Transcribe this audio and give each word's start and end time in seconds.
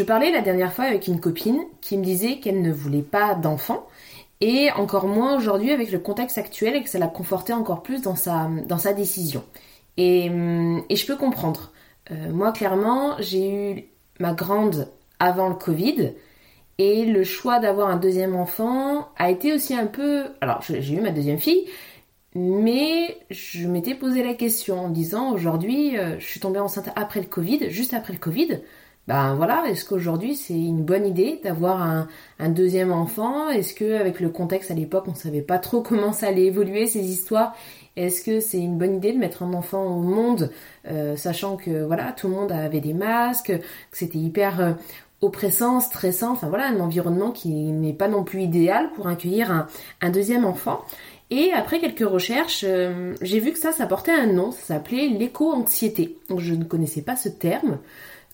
Je 0.00 0.04
parlais 0.06 0.30
la 0.30 0.40
dernière 0.40 0.72
fois 0.72 0.86
avec 0.86 1.08
une 1.08 1.20
copine 1.20 1.60
qui 1.82 1.98
me 1.98 2.02
disait 2.02 2.38
qu'elle 2.38 2.62
ne 2.62 2.72
voulait 2.72 3.02
pas 3.02 3.34
d'enfants 3.34 3.86
et 4.40 4.70
encore 4.72 5.06
moins 5.06 5.36
aujourd'hui 5.36 5.72
avec 5.72 5.92
le 5.92 5.98
contexte 5.98 6.38
actuel 6.38 6.74
et 6.74 6.82
que 6.82 6.88
ça 6.88 6.98
l'a 6.98 7.06
conforté 7.06 7.52
encore 7.52 7.82
plus 7.82 8.00
dans 8.00 8.16
sa, 8.16 8.48
dans 8.66 8.78
sa 8.78 8.94
décision. 8.94 9.44
Et, 9.98 10.30
hum, 10.30 10.82
et 10.88 10.96
je 10.96 11.06
peux 11.06 11.16
comprendre. 11.16 11.70
Euh, 12.10 12.32
moi 12.32 12.50
clairement 12.52 13.16
j'ai 13.18 13.52
eu 13.52 13.84
ma 14.20 14.32
grande 14.32 14.88
avant 15.18 15.50
le 15.50 15.54
Covid 15.54 16.14
et 16.78 17.04
le 17.04 17.22
choix 17.22 17.58
d'avoir 17.58 17.90
un 17.90 17.96
deuxième 17.96 18.34
enfant 18.34 19.10
a 19.18 19.30
été 19.30 19.52
aussi 19.52 19.74
un 19.74 19.86
peu... 19.86 20.28
Alors 20.40 20.62
j'ai 20.62 20.94
eu 20.94 21.02
ma 21.02 21.10
deuxième 21.10 21.38
fille 21.38 21.66
mais 22.34 23.18
je 23.28 23.68
m'étais 23.68 23.94
posé 23.94 24.24
la 24.24 24.32
question 24.32 24.80
en 24.86 24.88
disant 24.88 25.30
aujourd'hui 25.30 25.98
euh, 25.98 26.18
je 26.18 26.24
suis 26.24 26.40
tombée 26.40 26.58
enceinte 26.58 26.88
après 26.96 27.20
le 27.20 27.26
Covid, 27.26 27.68
juste 27.68 27.92
après 27.92 28.14
le 28.14 28.18
Covid 28.18 28.62
ben 29.10 29.34
voilà, 29.34 29.64
est-ce 29.66 29.84
qu'aujourd'hui 29.84 30.36
c'est 30.36 30.54
une 30.54 30.84
bonne 30.84 31.04
idée 31.04 31.40
d'avoir 31.42 31.82
un, 31.82 32.48
deuxième 32.48 32.92
enfant? 32.92 33.48
Est-ce 33.48 33.74
que 33.74 33.98
avec 33.98 34.20
le 34.20 34.28
contexte 34.28 34.70
à 34.70 34.74
l'époque 34.74 35.06
on 35.08 35.16
savait 35.16 35.42
pas 35.42 35.58
trop 35.58 35.82
comment 35.82 36.12
ça 36.12 36.28
allait 36.28 36.44
évoluer 36.44 36.86
ces 36.86 37.00
histoires? 37.00 37.56
Est-ce 37.96 38.22
que 38.22 38.38
c'est 38.38 38.60
une 38.60 38.78
bonne 38.78 38.94
idée 38.94 39.12
de 39.12 39.18
mettre 39.18 39.42
un 39.42 39.52
enfant 39.52 39.82
au 39.84 40.00
monde, 40.00 40.52
euh, 40.86 41.16
sachant 41.16 41.56
que 41.56 41.82
voilà 41.82 42.12
tout 42.12 42.28
le 42.28 42.34
monde 42.34 42.52
avait 42.52 42.78
des 42.78 42.94
masques, 42.94 43.50
que 43.50 43.98
c'était 43.98 44.18
hyper 44.18 44.60
euh, 44.60 44.72
oppressant, 45.22 45.80
stressant, 45.80 46.30
enfin 46.30 46.48
voilà 46.48 46.68
un 46.68 46.78
environnement 46.78 47.32
qui 47.32 47.48
n'est 47.50 47.92
pas 47.92 48.06
non 48.06 48.22
plus 48.22 48.42
idéal 48.42 48.92
pour 48.92 49.08
accueillir 49.08 49.66
un, 50.00 50.10
deuxième 50.10 50.44
enfant. 50.44 50.82
Et 51.30 51.50
après 51.52 51.80
quelques 51.80 52.08
recherches, 52.08 52.64
euh, 52.64 53.14
j'ai 53.22 53.40
vu 53.40 53.50
que 53.50 53.58
ça, 53.58 53.72
ça 53.72 53.88
portait 53.88 54.12
un 54.12 54.26
nom, 54.26 54.52
ça 54.52 54.74
s'appelait 54.74 55.08
l'éco-anxiété. 55.08 56.16
Je 56.36 56.54
ne 56.54 56.62
connaissais 56.62 57.02
pas 57.02 57.16
ce 57.16 57.28
terme. 57.28 57.78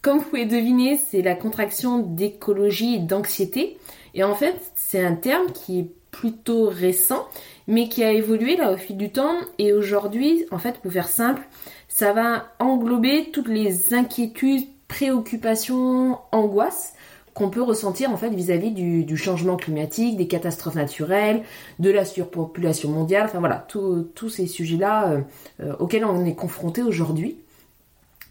Comme 0.06 0.18
vous 0.18 0.24
pouvez 0.24 0.46
deviner, 0.46 0.96
c'est 0.96 1.20
la 1.20 1.34
contraction 1.34 1.98
d'écologie 1.98 2.94
et 2.94 2.98
d'anxiété. 3.00 3.76
Et 4.14 4.22
en 4.22 4.36
fait, 4.36 4.54
c'est 4.76 5.04
un 5.04 5.16
terme 5.16 5.50
qui 5.50 5.80
est 5.80 5.90
plutôt 6.12 6.68
récent, 6.68 7.26
mais 7.66 7.88
qui 7.88 8.04
a 8.04 8.12
évolué 8.12 8.54
là 8.54 8.70
au 8.70 8.76
fil 8.76 8.96
du 8.96 9.10
temps. 9.10 9.34
Et 9.58 9.72
aujourd'hui, 9.72 10.44
en 10.52 10.58
fait, 10.58 10.78
pour 10.78 10.92
faire 10.92 11.08
simple, 11.08 11.42
ça 11.88 12.12
va 12.12 12.44
englober 12.60 13.32
toutes 13.32 13.48
les 13.48 13.94
inquiétudes, 13.94 14.68
préoccupations, 14.86 16.20
angoisses 16.30 16.92
qu'on 17.34 17.50
peut 17.50 17.62
ressentir 17.62 18.10
en 18.12 18.16
fait 18.16 18.30
vis-à-vis 18.30 18.70
du, 18.70 19.16
changement 19.16 19.56
climatique, 19.56 20.16
des 20.16 20.28
catastrophes 20.28 20.76
naturelles, 20.76 21.42
de 21.80 21.90
la 21.90 22.04
surpopulation 22.04 22.90
mondiale, 22.90 23.24
enfin 23.24 23.40
voilà, 23.40 23.66
tous 23.68 24.28
ces 24.28 24.46
sujets-là 24.46 25.10
euh, 25.10 25.20
euh, 25.60 25.76
auxquels 25.80 26.04
on 26.04 26.24
est 26.24 26.36
confronté 26.36 26.82
aujourd'hui. 26.82 27.38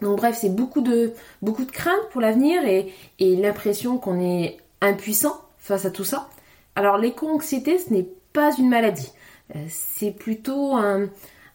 Donc 0.01 0.17
bref, 0.17 0.37
c'est 0.39 0.53
beaucoup 0.53 0.81
de, 0.81 1.13
beaucoup 1.41 1.65
de 1.65 1.71
crainte 1.71 2.09
pour 2.11 2.21
l'avenir 2.21 2.61
et, 2.65 2.91
l'impression 3.19 3.97
qu'on 3.97 4.19
est 4.19 4.57
impuissant 4.81 5.41
face 5.57 5.85
à 5.85 5.91
tout 5.91 6.03
ça. 6.03 6.29
Alors 6.75 6.97
l'éco-anxiété, 6.97 7.77
ce 7.77 7.93
n'est 7.93 8.07
pas 8.33 8.51
une 8.57 8.69
maladie. 8.69 9.11
Euh, 9.55 9.59
c'est 9.69 10.11
plutôt 10.11 10.75
un, 10.75 11.09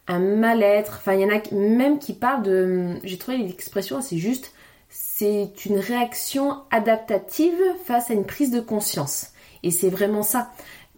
mal-être. 0.09 0.95
Enfin, 0.97 1.15
il 1.15 1.21
y 1.21 1.25
en 1.25 1.29
a 1.29 1.41
même 1.55 1.99
qui 2.01 2.15
parlent 2.15 2.43
de... 2.43 2.97
J'ai 3.05 3.17
trouvé 3.17 3.39
l'expression 3.39 3.99
assez 3.99 4.19
juste. 4.19 4.53
C'est 4.89 5.53
une 5.67 5.79
réaction 5.79 6.63
adaptative 6.73 7.55
face 7.85 8.11
à 8.11 8.15
une 8.15 8.25
prise 8.25 8.51
de 8.51 8.61
conscience. 8.61 9.29
Et 9.63 9.71
c'est 9.71 9.89
vraiment 9.89 10.25
ça. 10.25 10.51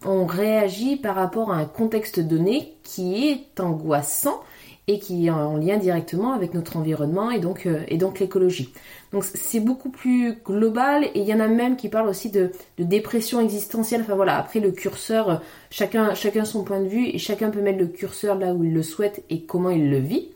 On 0.03 0.25
réagit 0.25 0.95
par 0.95 1.15
rapport 1.15 1.51
à 1.51 1.57
un 1.57 1.65
contexte 1.65 2.19
donné 2.19 2.75
qui 2.83 3.29
est 3.29 3.59
angoissant 3.59 4.41
et 4.87 4.99
qui 4.99 5.27
est 5.27 5.29
en 5.29 5.57
lien 5.57 5.77
directement 5.77 6.33
avec 6.33 6.53
notre 6.53 6.75
environnement 6.75 7.31
et 7.31 7.39
donc, 7.39 7.65
euh, 7.65 7.83
et 7.87 7.97
donc 7.97 8.19
l'écologie. 8.19 8.73
Donc 9.13 9.23
c'est 9.23 9.61
beaucoup 9.61 9.89
plus 9.89 10.35
global 10.43 11.05
et 11.05 11.19
il 11.19 11.23
y 11.23 11.33
en 11.33 11.39
a 11.39 11.47
même 11.47 11.77
qui 11.77 11.87
parlent 11.87 12.09
aussi 12.09 12.29
de, 12.29 12.51
dépression 12.77 13.39
existentielle. 13.39 14.01
Enfin 14.01 14.15
voilà, 14.15 14.37
après 14.37 14.59
le 14.59 14.71
curseur, 14.71 15.29
euh, 15.29 15.35
chacun, 15.69 16.13
chacun 16.15 16.43
son 16.43 16.63
point 16.63 16.81
de 16.81 16.87
vue 16.87 17.07
et 17.07 17.17
chacun 17.17 17.49
peut 17.49 17.61
mettre 17.61 17.79
le 17.79 17.87
curseur 17.87 18.37
là 18.37 18.53
où 18.53 18.63
il 18.63 18.73
le 18.73 18.83
souhaite 18.83 19.23
et 19.29 19.43
comment 19.43 19.69
il 19.69 19.89
le 19.89 19.99
vit. 19.99 20.29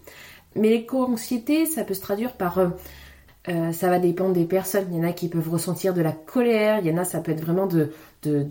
Mais 0.55 0.69
l'éco-anxiété, 0.69 1.65
ça 1.65 1.83
peut 1.83 1.93
se 1.93 2.01
traduire 2.01 2.33
par... 2.33 2.59
Euh, 2.59 3.71
ça 3.71 3.87
va 3.87 3.97
dépendre 3.97 4.33
des 4.33 4.43
personnes. 4.43 4.87
Il 4.91 4.97
y 4.97 4.99
en 4.99 5.07
a 5.07 5.13
qui 5.13 5.29
peuvent 5.29 5.49
ressentir 5.49 5.93
de 5.93 6.01
la 6.01 6.11
colère, 6.11 6.79
il 6.79 6.87
y 6.87 6.91
en 6.91 6.97
a 6.97 7.05
ça 7.05 7.21
peut 7.21 7.31
être 7.31 7.39
vraiment 7.39 7.65
de 7.65 7.89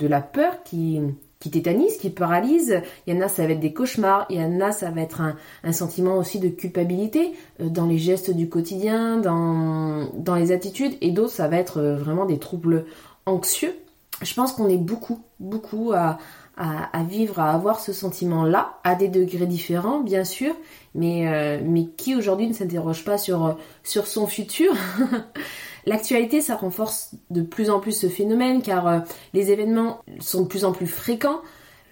la 0.06 0.22
peur 0.22 0.62
qui, 0.64 1.02
qui 1.46 1.50
tétanise, 1.50 1.96
qui 1.98 2.10
paralyse. 2.10 2.82
Il 3.06 3.14
y 3.14 3.18
en 3.18 3.20
a, 3.20 3.28
ça 3.28 3.46
va 3.46 3.52
être 3.52 3.60
des 3.60 3.72
cauchemars. 3.72 4.26
Il 4.30 4.40
y 4.40 4.44
en 4.44 4.60
a, 4.60 4.72
ça 4.72 4.90
va 4.90 5.00
être 5.00 5.20
un, 5.20 5.72
sentiment 5.72 6.16
aussi 6.16 6.40
de 6.40 6.48
culpabilité 6.48 7.34
euh, 7.60 7.68
dans 7.68 7.86
les 7.86 7.98
gestes 7.98 8.30
du 8.30 8.48
quotidien, 8.48 9.18
dans, 9.18 10.10
dans 10.14 10.34
les 10.34 10.50
attitudes. 10.50 10.94
Et 11.00 11.12
d'autres, 11.12 11.32
ça 11.32 11.46
va 11.46 11.56
être 11.56 11.78
euh, 11.78 11.96
vraiment 11.96 12.24
des 12.24 12.38
troubles 12.38 12.86
anxieux. 13.26 13.74
Je 14.22 14.34
pense 14.34 14.52
qu'on 14.52 14.68
est 14.68 14.78
beaucoup, 14.78 15.20
beaucoup 15.38 15.92
à, 15.94 16.18
à, 16.56 16.98
à, 16.98 17.04
vivre, 17.04 17.38
à 17.38 17.52
avoir 17.52 17.78
ce 17.78 17.92
sentiment-là, 17.92 18.78
à 18.82 18.96
des 18.96 19.08
degrés 19.08 19.46
différents, 19.46 20.00
bien 20.00 20.24
sûr, 20.24 20.54
mais, 20.94 21.28
euh, 21.28 21.60
mais 21.64 21.86
qui 21.96 22.16
aujourd'hui 22.16 22.48
ne 22.48 22.54
s'interroge 22.54 23.04
pas 23.04 23.18
sur, 23.18 23.56
sur 23.84 24.06
son 24.06 24.26
futur? 24.26 24.72
L'actualité, 25.86 26.40
ça 26.40 26.56
renforce 26.56 27.14
de 27.30 27.42
plus 27.42 27.70
en 27.70 27.78
plus 27.78 27.92
ce 27.92 28.08
phénomène 28.08 28.60
car 28.60 28.88
euh, 28.88 28.98
les 29.34 29.52
événements 29.52 30.00
sont 30.18 30.42
de 30.42 30.48
plus 30.48 30.64
en 30.64 30.72
plus 30.72 30.88
fréquents. 30.88 31.40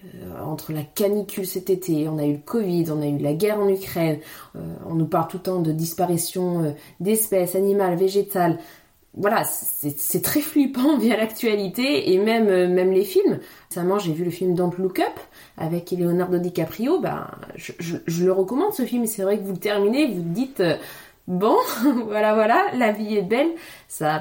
Euh, 0.05 0.43
entre 0.44 0.72
la 0.72 0.82
canicule 0.82 1.47
cet 1.47 1.71
été, 1.71 2.09
on 2.09 2.19
a 2.19 2.25
eu 2.25 2.32
le 2.32 2.43
Covid, 2.44 2.87
on 2.91 3.00
a 3.00 3.06
eu 3.06 3.19
la 3.19 3.34
guerre 3.34 3.60
en 3.60 3.69
Ukraine, 3.69 4.19
euh, 4.56 4.60
on 4.87 4.97
nous 4.97 5.06
parle 5.06 5.28
tout 5.28 5.37
le 5.37 5.43
temps 5.44 5.60
de 5.60 5.71
disparition 5.71 6.75
d'espèces 6.99 7.55
animales, 7.55 7.97
végétales. 7.97 8.59
Voilà, 9.16 9.44
c'est 9.44 10.22
très 10.22 10.41
flippant 10.41 10.99
via 10.99 11.16
l'actualité 11.16 12.12
et 12.12 12.19
même, 12.19 12.49
les 12.49 13.05
films. 13.05 13.38
Récemment, 13.71 14.00
j'ai 14.00 14.12
vu 14.12 14.25
le 14.25 14.31
film 14.32 14.56
Don't 14.56 14.72
Look 14.76 14.99
Up 14.99 15.21
avec 15.56 15.93
Leonardo 15.93 16.38
DiCaprio. 16.38 16.99
Ben, 16.99 17.28
je, 17.55 17.72
je 17.78 18.25
le 18.25 18.32
recommande 18.32 18.72
ce 18.72 18.84
film. 18.84 19.06
C'est 19.06 19.22
vrai 19.22 19.38
que 19.38 19.44
vous 19.44 19.53
le 19.53 19.59
terminez, 19.59 20.09
vous 20.09 20.21
dites 20.21 20.61
Bon, 21.27 21.57
voilà, 22.07 22.35
voilà, 22.35 22.67
la 22.75 22.93
vie 22.93 23.17
est 23.17 23.23
belle, 23.23 23.53
ça, 23.89 24.21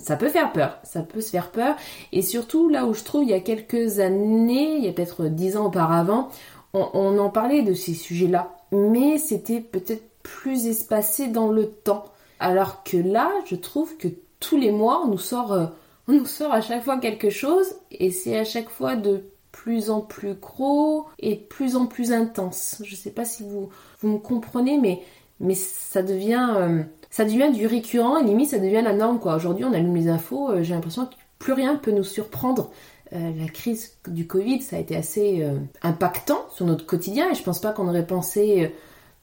ça 0.00 0.16
peut 0.16 0.28
faire 0.28 0.52
peur, 0.52 0.78
ça 0.82 1.00
peut 1.00 1.22
se 1.22 1.30
faire 1.30 1.50
peur. 1.50 1.76
Et 2.12 2.20
surtout, 2.20 2.68
là 2.68 2.84
où 2.84 2.92
je 2.92 3.04
trouve, 3.04 3.24
il 3.24 3.30
y 3.30 3.34
a 3.34 3.40
quelques 3.40 4.00
années, 4.00 4.76
il 4.76 4.84
y 4.84 4.88
a 4.88 4.92
peut-être 4.92 5.28
dix 5.28 5.56
ans 5.56 5.66
auparavant, 5.66 6.28
on, 6.74 7.18
en 7.18 7.30
parlait 7.30 7.62
de 7.62 7.74
ces 7.74 7.94
sujets-là, 7.94 8.54
mais 8.70 9.18
c'était 9.18 9.60
peut-être 9.60 10.04
plus 10.22 10.66
espacé 10.66 11.28
dans 11.28 11.48
le 11.48 11.70
temps. 11.70 12.04
Alors 12.38 12.82
que 12.82 12.96
là, 12.96 13.30
je 13.46 13.56
trouve 13.56 13.96
que 13.96 14.08
tous 14.40 14.56
les 14.58 14.72
mois, 14.72 15.02
on 15.04 15.08
nous 15.08 15.18
sort, 15.18 15.52
euh, 15.52 15.66
on 16.08 16.12
nous 16.12 16.26
sort 16.26 16.52
à 16.52 16.60
chaque 16.60 16.84
fois 16.84 16.98
quelque 16.98 17.30
chose, 17.30 17.74
et 17.90 18.10
c'est 18.10 18.38
à 18.38 18.44
chaque 18.44 18.68
fois 18.68 18.96
de 18.96 19.24
plus 19.52 19.90
en 19.90 20.00
plus 20.00 20.34
gros 20.34 21.06
et 21.18 21.36
plus 21.36 21.76
en 21.76 21.86
plus 21.86 22.12
intense. 22.12 22.82
Je 22.84 22.96
sais 22.96 23.10
pas 23.10 23.26
si 23.26 23.42
vous, 23.42 23.68
vous 24.00 24.08
me 24.08 24.18
comprenez, 24.18 24.78
mais 24.78 25.02
mais 25.42 25.54
ça 25.54 26.02
devient, 26.02 26.54
euh, 26.56 26.82
ça 27.10 27.24
devient 27.24 27.50
du 27.52 27.66
récurrent 27.66 28.16
et 28.18 28.24
limite 28.24 28.50
ça 28.50 28.58
devient 28.58 28.80
la 28.82 28.94
norme 28.94 29.18
quoi. 29.18 29.34
Aujourd'hui 29.34 29.64
on 29.64 29.72
allume 29.72 29.94
les 29.94 30.08
infos, 30.08 30.50
euh, 30.50 30.62
j'ai 30.62 30.72
l'impression 30.72 31.04
que 31.04 31.14
plus 31.38 31.52
rien 31.52 31.74
ne 31.74 31.78
peut 31.78 31.90
nous 31.90 32.04
surprendre. 32.04 32.70
Euh, 33.12 33.30
la 33.38 33.48
crise 33.48 33.98
du 34.06 34.26
Covid, 34.26 34.62
ça 34.62 34.76
a 34.76 34.78
été 34.78 34.96
assez 34.96 35.46
impactant 35.82 36.46
sur 36.54 36.64
notre 36.64 36.86
quotidien 36.86 37.30
et 37.30 37.34
je 37.34 37.42
pense 37.42 37.60
pas 37.60 37.72
qu'on 37.72 37.88
aurait 37.88 38.06
pensé 38.06 38.72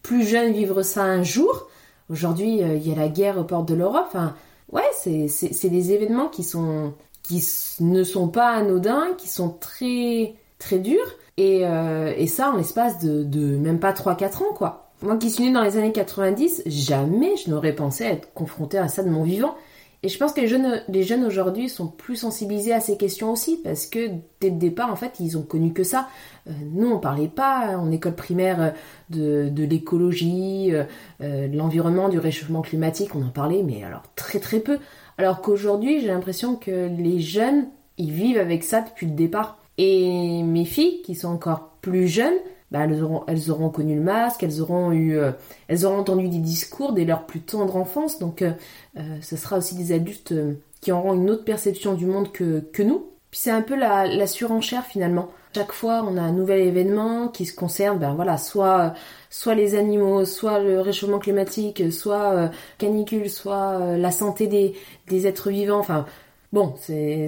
plus 0.04 0.28
jeune 0.28 0.54
vivre 0.54 0.84
ça 0.84 1.04
un 1.04 1.24
jour. 1.24 1.70
Aujourd'hui, 2.10 2.60
il 2.60 2.88
y 2.88 2.92
a 2.92 2.96
la 2.96 3.08
guerre 3.08 3.40
aux 3.40 3.44
portes 3.44 3.68
de 3.68 3.74
l'Europe. 3.74 4.06
Enfin, 4.08 4.36
ouais, 4.72 4.84
c'est 4.94 5.70
des 5.70 5.92
événements 5.92 6.28
qui 6.28 6.44
sont 6.44 6.94
qui 7.24 7.44
ne 7.80 8.04
sont 8.04 8.28
pas 8.28 8.50
anodins, 8.50 9.08
qui 9.18 9.28
sont 9.28 9.50
très 9.50 10.36
très 10.60 10.80
durs 10.80 11.16
et, 11.38 11.62
et 11.62 12.28
ça 12.28 12.52
en 12.52 12.58
l'espace 12.58 13.00
de, 13.00 13.24
de 13.24 13.58
même 13.58 13.80
pas 13.80 13.94
3-4 13.94 14.44
ans 14.44 14.54
quoi. 14.54 14.89
Moi 15.02 15.16
qui 15.16 15.30
suis 15.30 15.46
née 15.46 15.54
dans 15.54 15.64
les 15.64 15.78
années 15.78 15.94
90, 15.94 16.64
jamais 16.66 17.38
je 17.38 17.50
n'aurais 17.50 17.74
pensé 17.74 18.04
être 18.04 18.34
confrontée 18.34 18.78
à 18.78 18.90
ça 18.90 19.02
de 19.02 19.10
mon 19.10 19.24
vivant. 19.24 19.56
Et 20.04 20.10
je 20.10 20.18
pense 20.18 20.34
que 20.34 20.42
les 20.42 20.48
jeunes, 20.48 20.82
les 20.88 21.04
jeunes 21.04 21.26
aujourd'hui 21.26 21.70
sont 21.70 21.88
plus 21.88 22.18
sensibilisés 22.18 22.74
à 22.74 22.80
ces 22.80 22.98
questions 22.98 23.32
aussi, 23.32 23.62
parce 23.64 23.86
que 23.86 24.12
dès 24.40 24.50
le 24.50 24.58
départ, 24.58 24.92
en 24.92 24.96
fait, 24.96 25.20
ils 25.20 25.38
ont 25.38 25.42
connu 25.42 25.74
que 25.74 25.84
ça. 25.84 26.08
Euh, 26.48 26.52
nous, 26.72 26.90
on 26.90 27.00
parlait 27.00 27.28
pas 27.28 27.78
en 27.78 27.92
école 27.92 28.16
primaire 28.16 28.74
de, 29.10 29.50
de 29.50 29.64
l'écologie, 29.64 30.74
euh, 30.74 31.48
de 31.48 31.58
l'environnement, 31.58 32.08
du 32.08 32.20
réchauffement 32.20 32.62
climatique, 32.62 33.14
on 33.16 33.26
en 33.26 33.30
parlait, 33.30 33.64
mais 33.64 33.84
alors 33.84 34.04
très 34.16 34.40
très 34.40 34.60
peu. 34.60 34.80
Alors 35.18 35.42
qu'aujourd'hui, 35.42 36.00
j'ai 36.00 36.08
l'impression 36.08 36.56
que 36.56 36.88
les 36.88 37.20
jeunes, 37.20 37.68
ils 37.98 38.12
vivent 38.12 38.38
avec 38.38 38.64
ça 38.64 38.82
depuis 38.82 39.06
le 39.06 39.14
départ. 39.14 39.58
Et 39.78 40.44
mes 40.44 40.66
filles, 40.66 41.02
qui 41.04 41.16
sont 41.16 41.30
encore 41.30 41.72
plus 41.82 42.08
jeunes, 42.08 42.36
bah, 42.72 42.82
elles, 42.84 43.04
auront, 43.04 43.24
elles 43.28 43.50
auront 43.50 43.70
connu 43.70 43.96
le 43.96 44.02
masque, 44.02 44.44
elles 44.44 44.62
auront 44.62 44.92
eu, 44.92 45.18
euh, 45.18 45.32
elles 45.68 45.86
auront 45.86 45.98
entendu 45.98 46.30
des 46.30 46.38
discours 46.38 46.94
dès 46.94 47.06
leur 47.06 47.26
plus 47.26 47.42
tendre 47.42 47.76
enfance, 47.76 48.20
donc 48.20 48.42
euh, 48.42 48.52
euh, 48.98 49.18
ce 49.22 49.36
sera 49.38 49.58
aussi 49.58 49.76
des 49.76 49.92
adultes 49.92 50.34
qui 50.82 50.92
auront 50.92 51.14
une 51.14 51.30
autre 51.30 51.44
perception 51.44 51.94
du 51.96 52.06
monde 52.06 52.32
que, 52.32 52.60
que 52.72 52.84
nous. 52.84 53.08
Puis 53.32 53.42
c'est 53.42 53.52
un 53.52 53.62
peu 53.62 53.76
la, 53.76 54.08
la, 54.08 54.28
surenchère 54.28 54.86
finalement. 54.86 55.30
Chaque 55.56 55.72
fois, 55.72 56.04
on 56.08 56.18
a 56.18 56.22
un 56.22 56.32
nouvel 56.32 56.62
événement 56.62 57.28
qui 57.28 57.46
se 57.46 57.56
concerne, 57.56 58.00
ben 58.00 58.14
voilà, 58.14 58.38
soit 58.38 58.94
soit 59.30 59.56
les 59.56 59.76
animaux, 59.76 60.26
soit 60.26 60.60
le 60.60 60.80
réchauffement 60.80 61.20
climatique, 61.20 61.92
soit 61.92 62.52
canicule, 62.78 63.30
soit 63.30 63.98
la 63.98 64.12
santé 64.12 64.48
des, 64.48 64.76
des 65.08 65.28
êtres 65.28 65.50
vivants. 65.50 65.80
Enfin, 65.80 66.06
bon, 66.54 66.76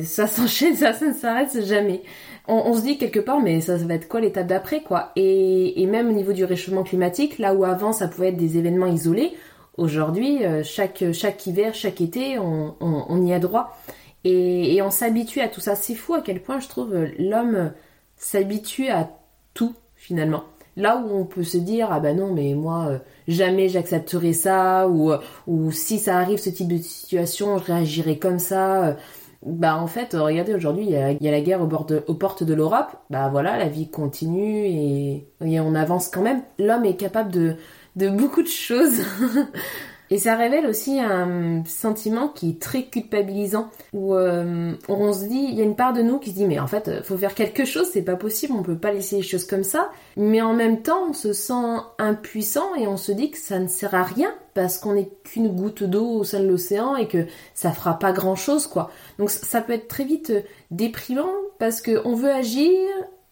ça 0.03 0.27
s'enchaîne, 0.27 0.75
ça, 0.75 0.93
ne 1.01 1.13
s'arrête 1.13 1.65
jamais 1.65 2.01
on, 2.47 2.73
se 2.73 2.81
dit 2.81 2.97
quelque 2.97 3.19
part, 3.19 3.39
mais 3.39 3.61
ça, 3.61 3.77
va 3.77 3.93
être 3.93 4.07
quoi 4.07 4.19
l'étape 4.19 4.47
d'après, 4.47 4.81
quoi? 4.81 5.11
Et, 5.15 5.85
même 5.85 6.09
au 6.09 6.11
niveau 6.11 6.33
du 6.33 6.43
réchauffement 6.43 6.83
climatique, 6.83 7.37
là 7.39 7.53
où 7.53 7.63
avant 7.63 7.93
ça 7.93 8.07
pouvait 8.07 8.29
être 8.29 8.37
des 8.37 8.57
événements 8.57 8.87
isolés, 8.87 9.33
aujourd'hui, 9.77 10.43
euh, 10.45 10.63
chaque, 10.63 11.03
chaque 11.13 11.45
hiver, 11.47 11.73
chaque 11.73 12.01
été, 12.01 12.37
on, 12.39 13.25
y 13.25 13.33
a 13.33 13.39
droit. 13.39 13.77
Et, 14.23 14.81
on 14.81 14.91
s'habitue 14.91 15.41
à 15.41 15.47
tout 15.47 15.61
ça. 15.61 15.75
C'est 15.75 15.95
fou 15.95 16.13
à 16.13 16.21
quel 16.21 16.41
point 16.41 16.59
je 16.59 16.67
trouve 16.67 16.93
l'homme 17.17 17.71
s'habitue 18.17 18.89
à 18.89 19.09
tout 19.53 19.73
finalement. 19.95 20.43
Là 20.77 20.97
où 20.97 21.13
on 21.13 21.25
peut 21.25 21.43
se 21.43 21.57
dire 21.57 21.89
ah 21.91 21.99
ben 21.99 22.15
non 22.15 22.33
mais 22.33 22.53
moi 22.53 22.87
euh, 22.89 22.97
jamais 23.27 23.67
j'accepterai 23.67 24.31
ça 24.31 24.87
ou 24.87 25.11
ou 25.45 25.71
si 25.71 25.99
ça 25.99 26.17
arrive 26.17 26.39
ce 26.39 26.49
type 26.49 26.69
de 26.69 26.77
situation 26.77 27.57
je 27.57 27.65
réagirai 27.65 28.17
comme 28.17 28.39
ça 28.39 28.95
bah 29.43 29.75
en 29.77 29.87
fait, 29.87 30.13
regardez 30.13 30.53
aujourd'hui, 30.53 30.83
il 30.85 30.91
y 30.91 31.27
a, 31.27 31.31
la 31.31 31.41
guerre 31.41 31.61
aux 31.61 32.13
portes 32.13 32.43
de 32.43 32.53
l'Europe. 32.53 32.95
Bah 33.09 33.29
voilà, 33.29 33.57
la 33.57 33.69
vie 33.69 33.89
continue 33.89 34.65
et, 34.67 35.25
on 35.41 35.73
avance 35.73 36.09
quand 36.09 36.21
même. 36.21 36.43
L'homme 36.59 36.85
est 36.85 36.95
capable 36.95 37.31
de 37.31 38.09
beaucoup 38.09 38.43
de 38.43 38.47
choses. 38.47 39.01
Et 40.11 40.17
ça 40.17 40.35
révèle 40.35 40.65
aussi 40.65 40.99
un 40.99 41.63
sentiment 41.65 42.27
qui 42.27 42.49
est 42.49 42.61
très 42.61 42.83
culpabilisant, 42.83 43.69
où 43.93 44.13
euh, 44.13 44.73
on 44.89 45.13
se 45.13 45.25
dit, 45.25 45.47
il 45.49 45.55
y 45.55 45.61
a 45.61 45.63
une 45.63 45.77
part 45.77 45.93
de 45.93 46.01
nous 46.01 46.19
qui 46.19 46.31
se 46.31 46.35
dit, 46.35 46.45
mais 46.45 46.59
en 46.59 46.67
fait, 46.67 47.01
faut 47.03 47.17
faire 47.17 47.33
quelque 47.33 47.63
chose, 47.63 47.87
c'est 47.91 48.01
pas 48.01 48.17
possible, 48.17 48.53
on 48.53 48.61
peut 48.61 48.77
pas 48.77 48.91
laisser 48.91 49.15
les 49.15 49.21
choses 49.21 49.45
comme 49.45 49.63
ça. 49.63 49.89
Mais 50.17 50.41
en 50.41 50.53
même 50.53 50.81
temps, 50.81 51.07
on 51.09 51.13
se 51.13 51.31
sent 51.31 51.77
impuissant 51.97 52.75
et 52.75 52.87
on 52.87 52.97
se 52.97 53.13
dit 53.13 53.31
que 53.31 53.37
ça 53.37 53.57
ne 53.57 53.67
sert 53.67 53.95
à 53.95 54.03
rien 54.03 54.33
parce 54.53 54.77
qu'on 54.77 54.95
n'est 54.95 55.09
qu'une 55.23 55.47
goutte 55.47 55.83
d'eau 55.83 56.19
au 56.19 56.23
sein 56.25 56.41
de 56.41 56.47
l'océan 56.47 56.97
et 56.97 57.07
que 57.07 57.25
ça 57.53 57.71
fera 57.71 57.97
pas 57.97 58.11
grand 58.11 58.35
chose, 58.35 58.67
quoi. 58.67 58.91
Donc 59.17 59.29
ça 59.29 59.61
peut 59.61 59.71
être 59.71 59.87
très 59.87 60.03
vite 60.03 60.33
déprimant 60.71 61.31
parce 61.57 61.81
qu'on 61.81 62.15
veut 62.15 62.31
agir 62.31 62.69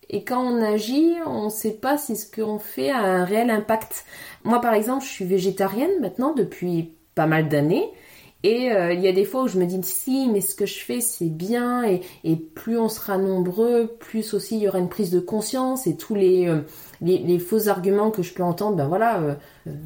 et 0.09 0.23
quand 0.23 0.41
on 0.41 0.61
agit, 0.61 1.15
on 1.25 1.45
ne 1.45 1.49
sait 1.49 1.73
pas 1.73 1.97
si 1.97 2.15
ce 2.15 2.29
qu'on 2.29 2.57
fait 2.57 2.89
a 2.89 2.99
un 2.99 3.25
réel 3.25 3.51
impact. 3.51 4.05
Moi, 4.43 4.59
par 4.59 4.73
exemple, 4.73 5.05
je 5.05 5.09
suis 5.09 5.25
végétarienne 5.25 6.01
maintenant 6.01 6.33
depuis 6.33 6.95
pas 7.13 7.27
mal 7.27 7.47
d'années. 7.47 7.87
Et 8.43 8.71
euh, 8.71 8.93
il 8.93 9.01
y 9.01 9.07
a 9.07 9.11
des 9.11 9.25
fois 9.25 9.43
où 9.43 9.47
je 9.49 9.59
me 9.59 9.65
dis 9.65 9.79
si, 9.83 10.29
mais 10.29 10.39
ce 10.39 10.55
que 10.55 10.65
je 10.65 10.79
fais 10.79 11.01
c'est 11.01 11.29
bien 11.29 11.83
et, 11.83 12.01
et, 12.23 12.37
plus 12.37 12.79
on 12.79 12.87
sera 12.87 13.17
nombreux, 13.17 13.87
plus 13.99 14.33
aussi 14.33 14.55
il 14.55 14.63
y 14.63 14.69
aura 14.69 14.79
une 14.79 14.87
prise 14.87 15.11
de 15.11 15.19
conscience 15.19 15.87
et 15.87 15.97
tous 15.97 16.15
les, 16.15 16.47
euh, 16.47 16.61
les, 17.01 17.37
faux 17.37 17.67
arguments 17.67 18.11
que 18.11 18.23
je 18.23 18.33
peux 18.33 18.43
entendre, 18.43 18.77
ben 18.77 18.87
voilà, 18.87 19.19
euh, 19.19 19.35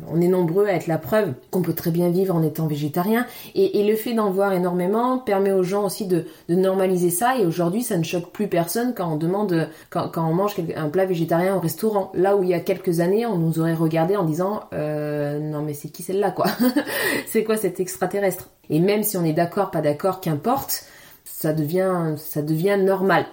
on 0.08 0.22
est 0.22 0.28
nombreux 0.28 0.68
à 0.68 0.74
être 0.74 0.86
la 0.86 1.00
preuve 1.00 1.34
qu'on 1.50 1.64
peut 1.64 1.74
très 1.74 1.90
bien 1.90 2.10
vivre 2.10 2.36
en 2.36 2.44
étant 2.44 2.68
végétarien. 2.68 3.26
Et, 3.56 3.84
le 3.84 3.96
fait 3.96 4.14
d'en 4.14 4.30
voir 4.30 4.54
énormément 4.54 5.18
permet 5.18 5.52
aux 5.52 5.64
gens 5.64 5.86
aussi 5.86 6.08
de, 6.08 6.26
normaliser 6.48 7.10
ça. 7.10 7.38
Et 7.38 7.46
aujourd'hui, 7.46 7.84
ça 7.84 7.98
ne 7.98 8.04
choque 8.04 8.32
plus 8.32 8.48
personne 8.48 8.94
quand 8.96 9.12
on 9.12 9.18
demande, 9.18 9.68
quand, 9.90 10.10
on 10.16 10.34
mange 10.34 10.56
un 10.76 10.90
plat 10.90 11.06
végétarien 11.06 11.56
au 11.56 11.60
restaurant. 11.60 12.12
Là 12.14 12.38
où 12.38 12.44
il 12.44 12.50
y 12.50 12.54
a 12.54 12.60
quelques 12.60 13.00
années, 13.02 13.26
on 13.26 13.38
nous 13.38 13.60
aurait 13.60 13.74
regardé 13.74 14.16
en 14.16 14.24
disant, 14.24 14.62
non 14.72 15.62
mais 15.64 15.74
c'est 15.74 15.90
qui 15.90 16.04
celle-là 16.04 16.32
quoi? 16.32 16.46
C'est 17.28 17.44
quoi 17.44 17.58
cet 17.58 17.80
extraterrestre? 17.80 18.43
Et 18.70 18.80
même 18.80 19.04
si 19.04 19.18
on 19.18 19.24
est 19.24 19.34
d'accord, 19.34 19.72
pas 19.72 19.82
d'accord, 19.82 20.22
qu'importe, 20.22 20.86
ça 21.26 21.54
devient, 21.54 22.16
ça 22.18 22.42
devient 22.42 22.78
normal. 22.80 23.26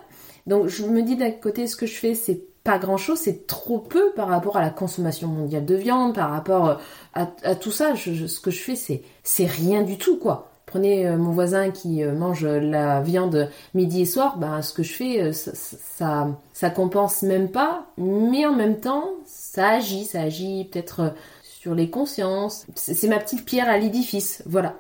Donc 0.47 0.69
je 0.69 0.85
me 0.85 1.03
dis 1.03 1.17
d'un 1.17 1.31
côté, 1.31 1.67
ce 1.67 1.77
que 1.77 1.87
je 1.87 1.95
fais, 1.95 2.15
c'est 2.15 2.43
pas 2.65 2.79
grand 2.79 2.97
chose, 2.97 3.19
c'est 3.19 3.47
trop 3.47 3.79
peu 3.79 4.13
par 4.15 4.29
rapport 4.29 4.57
à 4.57 4.61
la 4.61 4.71
consommation 4.71 5.29
mondiale 5.29 5.65
de 5.65 5.75
viande, 5.75 6.15
par 6.15 6.31
rapport 6.31 6.69
euh, 6.69 6.75
à, 7.15 7.55
tout 7.55 7.71
ça. 7.71 7.95
ce 7.97 8.41
que 8.41 8.51
je 8.51 8.61
fais, 8.61 9.03
c'est, 9.23 9.47
rien 9.47 9.83
du 9.83 9.97
tout, 9.97 10.19
quoi. 10.19 10.51
Prenez 10.67 11.07
euh, 11.07 11.17
mon 11.17 11.33
voisin 11.33 11.71
qui 11.71 12.05
euh, 12.05 12.13
mange 12.13 12.45
la 12.45 13.01
viande 13.01 13.51
midi 13.75 14.03
et 14.03 14.07
soir, 14.07 14.37
ben, 14.39 14.63
ce 14.63 14.73
que 14.73 14.83
je 14.83 14.93
fais, 14.93 15.33
ça, 15.33 16.29
ça, 16.53 16.71
compense 16.71 17.23
même 17.23 17.51
pas, 17.51 17.87
mais 17.97 18.45
en 18.47 18.55
même 18.55 18.79
temps, 18.79 19.11
ça 19.25 19.71
agit, 19.71 20.05
ça 20.05 20.21
agit 20.23 20.69
peut-être 20.71 21.15
sur 21.61 21.75
les 21.75 21.91
consciences. 21.91 22.67
C'est 22.75 23.07
ma 23.07 23.19
petite 23.19 23.45
pierre 23.45 23.69
à 23.69 23.77
l'édifice, 23.77 24.43
voilà 24.47 24.79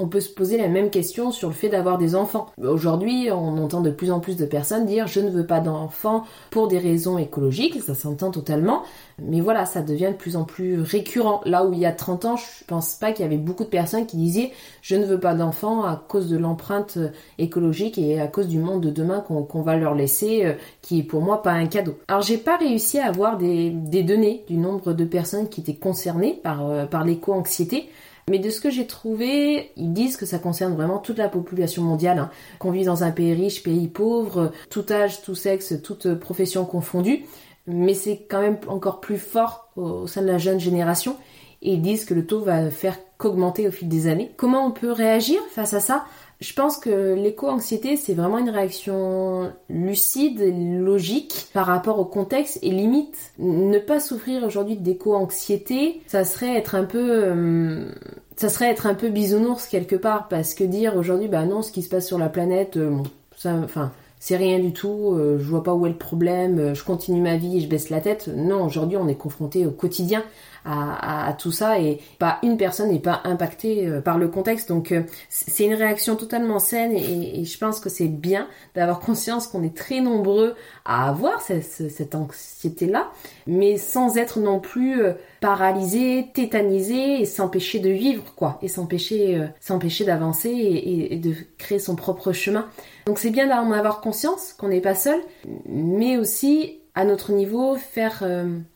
on 0.00 0.08
peut 0.08 0.20
se 0.20 0.30
poser 0.30 0.56
la 0.56 0.68
même 0.68 0.88
question 0.88 1.30
sur 1.30 1.48
le 1.48 1.54
fait 1.54 1.68
d'avoir 1.68 1.98
des 1.98 2.14
enfants. 2.14 2.46
Aujourd'hui, 2.62 3.28
on 3.30 3.58
entend 3.58 3.82
de 3.82 3.90
plus 3.90 4.10
en 4.10 4.18
plus 4.18 4.36
de 4.36 4.46
personnes 4.46 4.86
dire 4.86 5.06
je 5.06 5.20
ne 5.20 5.28
veux 5.28 5.46
pas 5.46 5.60
d'enfants 5.60 6.24
pour 6.50 6.68
des 6.68 6.78
raisons 6.78 7.18
écologiques, 7.18 7.82
ça 7.82 7.94
s'entend 7.94 8.30
totalement, 8.30 8.82
mais 9.18 9.40
voilà, 9.40 9.66
ça 9.66 9.82
devient 9.82 10.08
de 10.08 10.16
plus 10.16 10.36
en 10.36 10.44
plus 10.44 10.80
récurrent. 10.80 11.42
Là 11.44 11.66
où 11.66 11.74
il 11.74 11.78
y 11.78 11.86
a 11.86 11.92
30 11.92 12.24
ans, 12.24 12.36
je 12.36 12.64
pense 12.66 12.94
pas 12.94 13.12
qu'il 13.12 13.24
y 13.24 13.28
avait 13.28 13.36
beaucoup 13.36 13.64
de 13.64 13.68
personnes 13.68 14.06
qui 14.06 14.16
disaient 14.16 14.52
je 14.80 14.96
ne 14.96 15.04
veux 15.04 15.20
pas 15.20 15.34
d'enfants 15.34 15.84
à 15.84 16.02
cause 16.08 16.30
de 16.30 16.38
l'empreinte 16.38 16.98
écologique 17.38 17.98
et 17.98 18.20
à 18.20 18.26
cause 18.26 18.48
du 18.48 18.58
monde 18.58 18.80
de 18.80 18.90
demain 18.90 19.20
qu'on 19.20 19.62
va 19.62 19.76
leur 19.76 19.94
laisser, 19.94 20.46
euh, 20.46 20.54
qui 20.80 21.00
est 21.00 21.02
pour 21.02 21.20
moi 21.20 21.42
pas 21.42 21.52
un 21.52 21.66
cadeau. 21.66 21.96
Alors 22.08 22.22
j'ai 22.22 22.38
pas 22.38 22.56
réussi 22.56 22.98
à 22.98 23.08
avoir 23.08 23.36
des, 23.36 23.70
données 23.70 24.44
du 24.48 24.56
nombre 24.56 24.94
de 24.94 25.04
personnes 25.04 25.48
qui 25.50 25.60
étaient 25.60 25.74
concernées 25.74 26.40
par, 26.42 26.66
euh, 26.66 26.86
par 26.86 27.04
l'éco-anxiété. 27.04 27.90
Mais 28.28 28.38
de 28.38 28.50
ce 28.50 28.60
que 28.60 28.70
j'ai 28.70 28.86
trouvé, 28.86 29.72
ils 29.76 29.92
disent 29.92 30.16
que 30.16 30.26
ça 30.26 30.38
concerne 30.38 30.74
vraiment 30.74 30.98
toute 30.98 31.18
la 31.18 31.28
population 31.28 31.82
mondiale, 31.82 32.18
hein. 32.18 32.30
qu'on 32.58 32.70
vit 32.70 32.84
dans 32.84 33.04
un 33.04 33.10
pays 33.10 33.34
riche, 33.34 33.62
pays 33.62 33.88
pauvre, 33.88 34.52
tout 34.68 34.86
âge, 34.90 35.22
tout 35.22 35.34
sexe, 35.34 35.74
toute 35.82 36.14
profession 36.14 36.64
confondue. 36.64 37.24
Mais 37.66 37.94
c'est 37.94 38.26
quand 38.28 38.40
même 38.40 38.58
encore 38.68 39.00
plus 39.00 39.18
fort 39.18 39.70
au 39.76 40.06
sein 40.06 40.22
de 40.22 40.26
la 40.26 40.38
jeune 40.38 40.60
génération. 40.60 41.16
Et 41.62 41.74
ils 41.74 41.82
disent 41.82 42.04
que 42.04 42.14
le 42.14 42.26
taux 42.26 42.40
va 42.40 42.70
faire 42.70 42.96
qu'augmenter 43.18 43.68
au 43.68 43.70
fil 43.70 43.88
des 43.88 44.06
années. 44.06 44.32
Comment 44.36 44.66
on 44.66 44.70
peut 44.70 44.92
réagir 44.92 45.40
face 45.50 45.74
à 45.74 45.80
ça? 45.80 46.06
Je 46.40 46.54
pense 46.54 46.78
que 46.78 47.14
l'éco-anxiété, 47.14 47.96
c'est 47.96 48.14
vraiment 48.14 48.38
une 48.38 48.48
réaction 48.48 49.52
lucide, 49.68 50.40
logique 50.80 51.48
par 51.52 51.66
rapport 51.66 51.98
au 51.98 52.06
contexte 52.06 52.58
et 52.62 52.70
limite. 52.70 53.32
Ne 53.38 53.78
pas 53.78 54.00
souffrir 54.00 54.42
aujourd'hui 54.42 54.76
d'éco-anxiété, 54.76 56.00
ça 56.06 56.24
serait 56.24 56.56
être 56.56 56.74
un 56.74 56.84
peu... 56.84 57.24
Euh, 57.24 57.92
ça 58.36 58.48
serait 58.48 58.70
être 58.70 58.86
un 58.86 58.94
peu 58.94 59.10
bisounours 59.10 59.66
quelque 59.66 59.96
part 59.96 60.28
parce 60.28 60.54
que 60.54 60.64
dire 60.64 60.96
aujourd'hui 60.96 61.28
bah 61.28 61.44
non 61.44 61.60
ce 61.60 61.72
qui 61.72 61.82
se 61.82 61.90
passe 61.90 62.06
sur 62.06 62.16
la 62.16 62.30
planète 62.30 62.78
euh, 62.78 62.96
ça 63.36 63.52
enfin 63.62 63.92
c'est 64.20 64.36
rien 64.36 64.60
du 64.60 64.72
tout, 64.72 65.14
euh, 65.14 65.38
je 65.38 65.44
vois 65.44 65.64
pas 65.64 65.74
où 65.74 65.86
est 65.86 65.90
le 65.90 65.96
problème, 65.96 66.74
je 66.74 66.84
continue 66.84 67.20
ma 67.20 67.36
vie 67.36 67.56
et 67.56 67.60
je 67.60 67.68
baisse 67.68 67.90
la 67.90 68.00
tête. 68.00 68.28
Non, 68.28 68.64
aujourd'hui 68.64 68.96
on 68.96 69.08
est 69.08 69.16
confronté 69.16 69.66
au 69.66 69.72
quotidien 69.72 70.22
à, 70.64 71.34
tout 71.38 71.52
ça 71.52 71.80
et 71.80 72.00
pas 72.18 72.38
une 72.42 72.56
personne 72.56 72.90
n'est 72.90 72.98
pas 72.98 73.20
impactée 73.24 73.86
euh, 73.86 74.00
par 74.00 74.18
le 74.18 74.28
contexte. 74.28 74.68
Donc 74.68 74.92
euh, 74.92 75.02
c'est 75.28 75.64
une 75.64 75.74
réaction 75.74 76.16
totalement 76.16 76.58
saine 76.58 76.92
et, 76.92 77.44
je 77.44 77.58
pense 77.58 77.80
que 77.80 77.88
c'est 77.88 78.08
bien 78.08 78.46
d'avoir 78.74 79.00
conscience 79.10 79.46
qu'on 79.46 79.62
est 79.62 79.76
très 79.76 80.00
nombreux 80.00 80.54
à 80.84 81.08
avoir 81.08 81.40
cette, 81.40 82.14
anxiété-là, 82.14 83.10
mais 83.46 83.76
sans 83.76 84.16
être 84.16 84.40
non 84.40 84.60
plus 84.60 85.02
euh, 85.02 85.12
paralysé, 85.40 86.28
tétanisé 86.34 87.20
et 87.20 87.24
s'empêcher 87.24 87.78
de 87.78 87.90
vivre 87.90 88.34
quoi, 88.34 88.58
et 88.62 88.68
s'empêcher 88.68 89.48
s'empêcher 89.60 90.04
d'avancer 90.04 90.50
et, 90.50 91.16
de 91.16 91.34
créer 91.58 91.78
son 91.78 91.96
propre 91.96 92.32
chemin. 92.32 92.66
Donc 93.06 93.18
c'est 93.18 93.30
bien 93.30 93.46
d'en 93.46 93.72
avoir 93.72 94.00
conscience 94.00 94.52
qu'on 94.52 94.68
n'est 94.68 94.80
pas 94.80 94.94
seul, 94.94 95.20
mais 95.66 96.16
aussi 96.16 96.80
à 96.94 97.04
notre 97.04 97.32
niveau 97.32 97.76
faire 97.76 98.24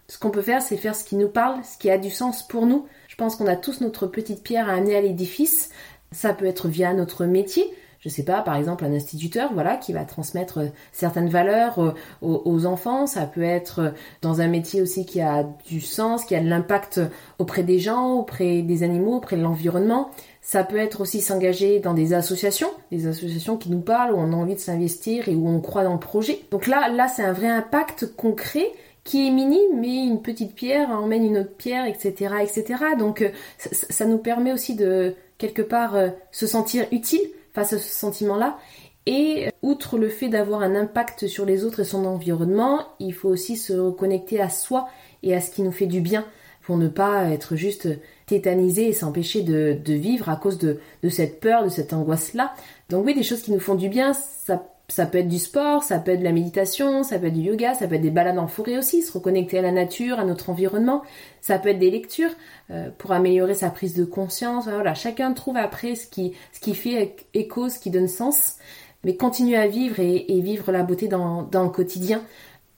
ce 0.09 0.19
qu'on 0.19 0.31
peut 0.31 0.43
faire, 0.43 0.63
c'est 0.63 0.77
faire 0.77 0.95
ce 0.95 1.05
qui 1.05 1.17
nous 1.17 1.29
parle, 1.29 1.63
ce 1.65 1.79
qui 1.79 1.91
a 1.91 1.99
du 1.99 2.11
sens 2.11 2.47
pour 2.47 2.67
nous. 2.67 2.87
Je 3.09 3.17
pense 3.17 3.37
qu'on 3.37 3.47
a 3.47 3.57
tous 3.57 3.81
notre 3.81 4.07
petite 4.07 4.43
pierre 4.43 4.69
à 4.69 4.75
amener 4.75 4.97
à 4.97 5.01
l'édifice. 5.01 5.71
Ça 6.13 6.33
peut 6.33 6.47
être 6.47 6.69
via 6.69 6.93
notre 6.95 7.25
métier. 7.25 7.65
Je 8.05 8.11
sais 8.11 8.23
pas, 8.23 8.43
par 8.43 8.57
exemple 8.57 8.85
un 8.85 8.93
instituteur, 8.93 9.51
voilà, 9.55 9.77
qui 9.77 9.95
va 9.95 10.05
transmettre 10.05 10.59
euh, 10.59 10.67
certaines 10.93 11.31
valeurs 11.31 11.79
euh, 11.79 11.93
aux, 12.21 12.67
enfants. 12.67 13.07
Ça 13.07 13.23
peut 13.25 13.43
être 13.43 13.79
euh, 13.79 13.91
dans 14.21 14.43
un 14.43 14.49
métier 14.49 14.83
aussi 14.83 15.07
qui 15.07 15.23
a 15.23 15.45
du 15.67 15.81
sens, 15.81 16.27
qui 16.27 16.35
a 16.35 16.41
de 16.41 16.49
l'impact 16.49 17.01
auprès 17.39 17.63
des 17.63 17.79
gens, 17.79 18.13
auprès 18.13 18.61
des 18.61 18.83
animaux, 18.83 19.17
auprès 19.17 19.37
de 19.37 19.43
l'environnement. 19.43 20.11
Ça 20.43 20.65
peut 20.65 20.77
être 20.77 21.01
aussi 21.01 21.23
s'engager 21.23 21.81
dans 21.81 21.95
des 21.95 22.13
associations, 22.13 22.69
des 22.93 23.07
associations 23.07 23.57
qui 23.57 23.71
nous 23.71 23.81
parlent, 23.81 24.13
où 24.13 24.19
on 24.19 24.35
a 24.35 24.37
envie 24.37 24.55
de 24.55 24.61
s'investir 24.61 25.31
et 25.31 25.35
où 25.35 25.49
on 25.49 25.61
croit 25.61 25.85
dans 25.85 25.95
le 25.95 26.01
projet. 26.01 26.41
Donc 26.51 26.67
là, 26.67 26.91
là, 26.91 27.09
c'est 27.09 27.23
un 27.23 27.33
vrai 27.33 27.49
impact 27.49 28.15
concret 28.17 28.71
qui 29.05 29.27
est 29.27 29.31
minime, 29.31 29.81
mais 29.81 30.05
une 30.05 30.21
petite 30.21 30.55
pierre 30.55 30.91
emmène 30.91 31.25
une 31.25 31.39
autre 31.39 31.57
pierre, 31.57 31.87
etc., 31.87 32.35
etc. 32.43 32.65
Donc 32.99 33.25
ça, 33.57 33.71
ça 33.73 34.05
nous 34.05 34.19
permet 34.19 34.53
aussi 34.53 34.75
de 34.75 35.15
quelque 35.39 35.63
part 35.63 35.95
se 36.31 36.47
sentir 36.47 36.85
utile 36.91 37.21
face 37.55 37.73
à 37.73 37.79
ce 37.79 37.89
sentiment-là. 37.89 38.59
Et 39.07 39.47
euh, 39.47 39.51
outre 39.63 39.99
le 39.99 40.09
fait 40.09 40.29
d'avoir 40.29 40.63
un 40.63 40.75
impact 40.75 41.27
sur 41.27 41.47
les 41.47 41.65
autres 41.65 41.81
et 41.81 41.85
son 41.85 42.05
environnement, 42.05 42.81
il 43.01 43.15
faut 43.15 43.29
aussi 43.29 43.57
se 43.57 43.73
reconnecter 43.73 44.41
à 44.41 44.49
soi 44.49 44.89
et 45.23 45.35
à 45.35 45.41
ce 45.41 45.51
qui 45.51 45.63
nous 45.63 45.73
fait 45.73 45.87
du 45.87 46.01
bien 46.01 46.27
pour 46.63 46.79
ne 46.79 46.89
pas 46.89 47.25
être 47.31 47.57
juste 47.57 47.89
tétanisé 48.27 48.89
et 48.89 48.93
s'empêcher 48.95 49.43
de, 49.43 49.79
vivre 49.87 50.31
à 50.31 50.37
cause 50.37 50.57
de, 50.59 50.81
de 51.03 51.09
cette 51.11 51.39
peur, 51.39 51.63
de 51.63 51.69
cette 51.69 51.93
angoisse-là. 51.93 52.55
Donc 52.89 53.05
oui, 53.05 53.15
des 53.15 53.23
choses 53.23 53.43
qui 53.43 53.53
nous 53.53 53.61
font 53.61 53.75
du 53.75 53.91
bien, 53.91 54.15
ça 54.15 54.63
ça 54.89 55.07
peut 55.07 55.19
être 55.19 55.29
du 55.29 55.39
sport, 55.39 55.83
ça 55.83 55.99
peut 55.99 56.13
être 56.13 56.19
de 56.21 56.25
la 56.25 56.33
méditation, 56.33 57.03
ça 57.03 57.19
peut 57.19 57.27
être 57.27 57.35
du 57.35 57.41
yoga, 57.41 57.75
ça 57.75 57.89
peut 57.89 57.95
être 57.95 58.03
des 58.03 58.11
balades 58.11 58.39
en 58.39 58.49
forêt 58.49 58.77
aussi, 58.77 59.03
se 59.03 59.13
reconnecter 59.13 59.59
à 59.59 59.63
la 59.63 59.73
nature, 59.73 60.19
à 60.19 60.25
notre 60.25 60.51
environnement. 60.51 61.03
Ça 61.41 61.59
peut 61.59 61.71
être 61.71 61.79
des 61.79 61.91
lectures 61.91 62.33
euh, 62.71 62.91
pour 62.99 63.13
améliorer 63.13 63.55
sa 63.55 63.71
prise 63.71 63.95
de 63.95 64.05
conscience. 64.05 64.65
Voilà, 64.65 64.95
chacun 64.95 65.33
trouve 65.33 65.57
après 65.57 65.95
ce 65.95 66.07
qui, 66.07 66.35
ce 66.53 66.61
qui 66.61 66.75
fait 66.75 67.17
écho, 67.33 67.69
ce 67.69 67.79
qui 67.79 67.91
donne 67.91 68.09
sens. 68.09 68.57
Mais 69.05 69.17
continuer 69.17 69.57
à 69.57 69.67
vivre 69.67 70.01
et, 70.01 70.41
vivre 70.41 70.73
la 70.73 70.83
beauté 70.83 71.09
dans, 71.09 71.43
dans 71.43 71.63
le 71.63 71.69
quotidien. 71.69 72.23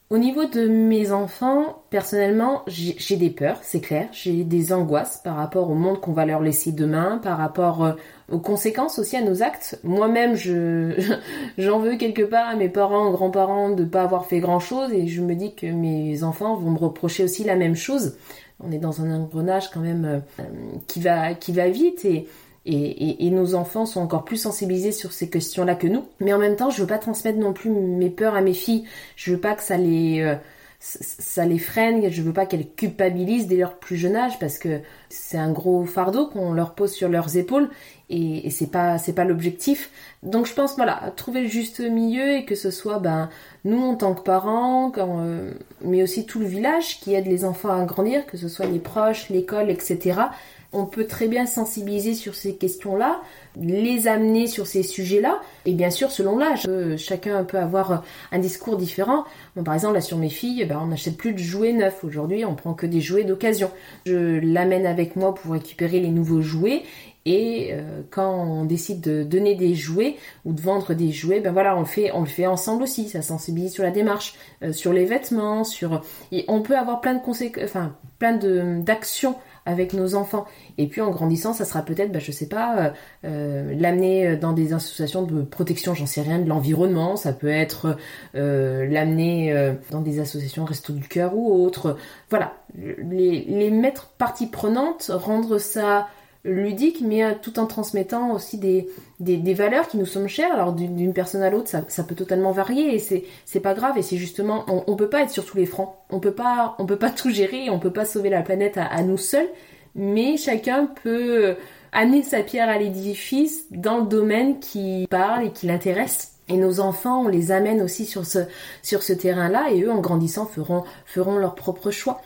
Au 0.09 0.17
niveau 0.17 0.45
de 0.45 0.69
mes 0.69 1.11
enfants, 1.11 1.83
personnellement, 1.89 2.63
j'ai 2.67 3.17
des 3.17 3.29
peurs, 3.29 3.59
c'est 3.61 3.81
clair. 3.81 4.07
J'ai 4.13 4.45
des 4.45 4.71
angoisses 4.71 5.17
par 5.17 5.35
rapport 5.35 5.69
au 5.69 5.73
monde 5.73 5.99
qu'on 5.99 6.13
va 6.13 6.25
leur 6.25 6.39
laisser 6.39 6.71
demain, 6.71 7.19
par 7.21 7.37
rapport 7.37 7.83
euh, 7.83 7.91
aux 8.31 8.39
conséquences 8.39 8.99
aussi 8.99 9.17
à 9.17 9.21
nos 9.21 9.43
actes. 9.43 9.77
Moi-même, 9.83 10.35
je 10.35 10.93
j'en 11.57 11.79
veux 11.79 11.97
quelque 11.97 12.21
part 12.21 12.47
à 12.47 12.55
mes 12.55 12.69
parents, 12.69 13.11
grands-parents 13.11 13.71
de 13.71 13.83
pas 13.83 14.03
avoir 14.03 14.27
fait 14.27 14.39
grand-chose 14.39 14.93
et 14.93 15.07
je 15.07 15.21
me 15.21 15.35
dis 15.35 15.53
que 15.55 15.67
mes 15.67 16.23
enfants 16.23 16.55
vont 16.55 16.71
me 16.71 16.79
reprocher 16.79 17.25
aussi 17.25 17.43
la 17.43 17.57
même 17.57 17.75
chose. 17.75 18.15
On 18.63 18.71
est 18.71 18.79
dans 18.79 19.01
un 19.01 19.13
engrenage 19.13 19.69
quand 19.71 19.81
même 19.81 20.05
euh, 20.39 20.43
qui 20.87 21.01
va 21.01 21.33
qui 21.33 21.51
va 21.51 21.67
vite 21.67 22.05
et 22.05 22.27
et, 22.69 23.29
nos 23.31 23.55
enfants 23.55 23.85
sont 23.85 24.01
encore 24.01 24.25
plus 24.25 24.37
sensibilisés 24.37 24.91
sur 24.91 25.13
ces 25.13 25.29
questions-là 25.29 25.75
que 25.75 25.87
nous. 25.87 26.05
Mais 26.19 26.33
en 26.33 26.37
même 26.37 26.55
temps, 26.55 26.69
je 26.69 26.81
veux 26.81 26.87
pas 26.87 26.97
transmettre 26.97 27.39
non 27.39 27.53
plus 27.53 27.69
mes 27.69 28.09
peurs 28.09 28.35
à 28.35 28.41
mes 28.41 28.53
filles. 28.53 28.85
Je 29.15 29.31
veux 29.31 29.39
pas 29.39 29.53
que 29.55 29.63
ça 29.63 29.77
les 29.77 30.21
euh, 30.21 30.35
ça 30.79 31.45
les 31.45 31.57
freine, 31.57 32.11
je 32.11 32.21
veux 32.21 32.33
pas 32.33 32.45
qu'elles 32.45 32.69
culpabilisent 32.69 33.47
dès 33.47 33.57
leur 33.57 33.79
plus 33.79 33.97
jeune 33.97 34.15
âge 34.15 34.37
parce 34.37 34.59
que 34.59 34.79
c'est 35.09 35.37
un 35.37 35.51
gros 35.51 35.85
fardeau 35.85 36.27
qu'on 36.27 36.53
leur 36.53 36.75
pose 36.75 36.91
sur 36.91 37.09
leurs 37.09 37.35
épaules 37.35 37.69
et, 38.11 38.51
c'est 38.51 38.69
pas 38.69 38.99
c'est 38.99 39.13
pas 39.13 39.23
l'objectif. 39.23 39.89
Donc 40.21 40.45
je 40.45 40.53
pense 40.53 40.75
voilà, 40.75 41.11
trouver 41.15 41.41
le 41.41 41.47
juste 41.47 41.79
milieu 41.79 42.37
et 42.37 42.45
que 42.45 42.53
ce 42.53 42.69
soit 42.69 42.99
ben 42.99 43.29
nous 43.65 43.81
en 43.81 43.95
tant 43.95 44.13
que 44.13 44.21
parents, 44.21 44.91
euh, 44.97 45.51
mais 45.81 46.03
aussi 46.03 46.27
tout 46.27 46.39
le 46.39 46.45
village 46.45 46.99
qui 46.99 47.15
aide 47.15 47.25
les 47.25 47.43
enfants 47.43 47.69
à 47.69 47.83
grandir, 47.83 48.27
que 48.27 48.37
ce 48.37 48.47
soit 48.47 48.67
les 48.67 48.79
proches, 48.79 49.29
l'école, 49.29 49.71
etc 49.71 50.27
on 50.73 50.85
peut 50.85 51.05
très 51.05 51.27
bien 51.27 51.45
sensibiliser 51.45 52.13
sur 52.13 52.35
ces 52.35 52.55
questions-là, 52.55 53.21
les 53.59 54.07
amener 54.07 54.47
sur 54.47 54.67
ces 54.67 54.83
sujets-là, 54.83 55.39
et 55.65 55.73
bien 55.73 55.89
sûr 55.89 56.11
selon 56.11 56.37
l'âge. 56.37 56.65
Euh, 56.67 56.97
chacun 56.97 57.43
peut 57.43 57.57
avoir 57.57 58.03
un 58.31 58.39
discours 58.39 58.77
différent. 58.77 59.23
par 59.63 59.73
exemple, 59.73 59.95
là 59.95 60.01
sur 60.01 60.17
mes 60.17 60.29
filles, 60.29 60.65
ben, 60.65 60.79
on 60.81 60.87
n'achète 60.87 61.17
plus 61.17 61.33
de 61.33 61.39
jouets 61.39 61.73
neufs. 61.73 62.03
Aujourd'hui, 62.03 62.45
on 62.45 62.55
prend 62.55 62.73
que 62.73 62.85
des 62.85 63.01
jouets 63.01 63.23
d'occasion. 63.23 63.71
Je 64.05 64.39
l'amène 64.39 64.85
avec 64.85 65.15
moi 65.15 65.33
pour 65.33 65.53
récupérer 65.53 65.99
les 65.99 66.11
nouveaux 66.11 66.41
jouets. 66.41 66.83
Et 67.29 67.73
euh, 67.73 68.03
quand 68.09 68.31
on 68.31 68.63
décide 68.63 69.01
de 69.01 69.21
donner 69.21 69.55
des 69.55 69.75
jouets 69.75 70.15
ou 70.45 70.53
de 70.53 70.61
vendre 70.61 70.93
des 70.93 71.11
jouets, 71.11 71.41
ben 71.41 71.51
voilà, 71.51 71.75
on 71.75 71.81
le 71.81 71.85
fait, 71.85 72.09
on 72.13 72.21
le 72.21 72.25
fait 72.25 72.47
ensemble 72.47 72.83
aussi. 72.83 73.09
Ça 73.09 73.21
sensibilise 73.21 73.73
sur 73.73 73.83
la 73.83 73.91
démarche, 73.91 74.35
euh, 74.63 74.71
sur 74.71 74.93
les 74.93 75.03
vêtements, 75.03 75.65
sur. 75.65 76.01
On 76.47 76.61
peut 76.61 76.77
avoir 76.77 77.01
plein 77.01 77.15
de 77.17 78.79
d'actions 78.79 79.35
avec 79.67 79.93
nos 79.93 80.15
enfants. 80.15 80.45
Et 80.77 80.87
puis 80.87 81.01
en 81.01 81.11
grandissant, 81.11 81.53
ça 81.53 81.65
sera 81.65 81.83
peut-être, 81.83 82.11
bah, 82.11 82.19
je 82.19 82.31
sais 82.31 82.47
pas, 82.47 82.77
euh, 82.77 82.89
euh, 83.25 83.75
l'amener 83.77 84.37
dans 84.37 84.53
des 84.53 84.73
associations 84.73 85.23
de 85.23 85.41
protection, 85.43 85.93
j'en 85.93 86.05
sais 86.05 86.21
rien, 86.21 86.39
de 86.39 86.47
l'environnement. 86.47 87.17
Ça 87.17 87.33
peut 87.33 87.49
être 87.49 87.97
euh, 88.35 88.87
l'amener 88.87 89.75
dans 89.91 90.01
des 90.01 90.19
associations 90.19 90.65
Resto 90.65 90.93
du 90.93 91.07
Cœur 91.07 91.35
ou 91.35 91.53
autres. 91.65 91.97
Voilà, 92.29 92.53
les, 92.77 93.43
les 93.43 93.69
mettre 93.69 94.07
partie 94.17 94.47
prenante, 94.47 95.11
rendre 95.13 95.57
ça 95.57 96.07
ludique, 96.47 97.01
mais 97.01 97.35
tout 97.41 97.59
en 97.59 97.67
transmettant 97.67 98.31
aussi 98.31 98.57
des, 98.57 98.89
des, 99.19 99.53
valeurs 99.53 99.87
qui 99.87 99.97
nous 99.97 100.05
sont 100.05 100.27
chères. 100.27 100.53
Alors 100.53 100.73
d'une 100.73 101.13
personne 101.13 101.43
à 101.43 101.49
l'autre, 101.49 101.67
ça, 101.67 101.83
ça, 101.87 102.03
peut 102.03 102.15
totalement 102.15 102.51
varier 102.51 102.95
et 102.95 102.99
c'est 103.45 103.59
pas 103.59 103.73
grave. 103.73 103.97
Et 103.97 104.01
c'est 104.01 104.17
justement, 104.17 104.65
on, 104.67 104.95
peut 104.95 105.09
pas 105.09 105.21
être 105.21 105.31
sur 105.31 105.45
tous 105.45 105.57
les 105.57 105.65
fronts. 105.65 105.89
On 106.09 106.19
peut 106.19 106.31
pas 106.31 106.75
on 106.79 106.85
peut 106.85 106.97
pas 106.97 107.09
tout 107.15 107.29
gérer. 107.29 107.69
On 107.69 107.79
peut 107.79 107.91
pas 107.91 108.05
sauver 108.05 108.29
la 108.29 108.41
planète 108.41 108.77
à, 108.77 109.03
nous 109.03 109.17
seuls. 109.17 109.49
Mais 109.95 110.37
chacun 110.37 110.89
peut 111.03 111.55
amener 111.91 112.23
sa 112.23 112.43
pierre 112.43 112.69
à 112.69 112.77
l'édifice 112.77 113.65
dans 113.71 113.99
le 113.99 114.05
domaine 114.05 114.59
qui 114.59 115.07
parle 115.09 115.45
et 115.45 115.51
qui 115.51 115.67
l'intéresse. 115.67 116.33
Et 116.49 116.55
nos 116.55 116.79
enfants, 116.79 117.23
on 117.25 117.27
les 117.27 117.51
amène 117.51 117.81
aussi 117.81 118.05
sur 118.05 118.25
ce, 118.25 118.39
sur 118.81 119.03
ce 119.03 119.11
terrain-là 119.11 119.71
et 119.71 119.81
eux, 119.81 119.91
en 119.91 119.99
grandissant, 119.99 120.45
feront, 120.45 120.83
feront 121.05 121.37
leur 121.37 121.55
propre 121.55 121.91
choix. 121.91 122.21